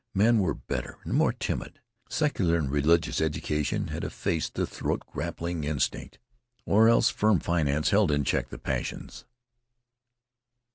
Men 0.15 0.39
were 0.39 0.55
better, 0.55 0.97
or 1.05 1.13
more 1.13 1.31
timid. 1.31 1.79
Secular 2.09 2.57
and 2.57 2.71
religious 2.71 3.21
education 3.21 3.89
had 3.89 4.03
effaced 4.03 4.55
the 4.55 4.65
throat 4.65 5.03
grappling 5.05 5.63
instinct, 5.63 6.17
or 6.65 6.89
else 6.89 7.11
firm 7.11 7.39
finance 7.39 7.91
held 7.91 8.09
in 8.09 8.23
check 8.23 8.49
the 8.49 8.57
passions. 8.57 9.25